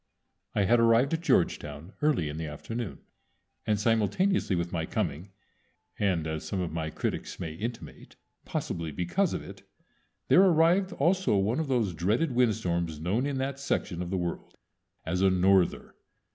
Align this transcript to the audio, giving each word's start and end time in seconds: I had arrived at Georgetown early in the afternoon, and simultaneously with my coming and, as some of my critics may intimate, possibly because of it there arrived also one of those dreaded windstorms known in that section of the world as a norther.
I 0.55 0.63
had 0.63 0.79
arrived 0.79 1.13
at 1.13 1.21
Georgetown 1.21 1.93
early 2.01 2.27
in 2.27 2.37
the 2.37 2.47
afternoon, 2.47 3.01
and 3.67 3.79
simultaneously 3.79 4.55
with 4.55 4.71
my 4.71 4.87
coming 4.87 5.29
and, 5.99 6.25
as 6.25 6.43
some 6.43 6.59
of 6.59 6.71
my 6.73 6.89
critics 6.89 7.39
may 7.39 7.53
intimate, 7.53 8.15
possibly 8.43 8.91
because 8.91 9.35
of 9.35 9.43
it 9.43 9.61
there 10.27 10.41
arrived 10.41 10.91
also 10.93 11.37
one 11.37 11.59
of 11.59 11.67
those 11.67 11.93
dreaded 11.93 12.31
windstorms 12.31 12.99
known 12.99 13.27
in 13.27 13.37
that 13.37 13.59
section 13.59 14.01
of 14.01 14.09
the 14.09 14.17
world 14.17 14.57
as 15.05 15.21
a 15.21 15.29
norther. 15.29 15.93